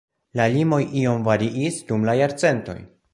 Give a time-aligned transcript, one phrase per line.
[0.39, 2.77] La limoj iom variis dum la jarcentoj.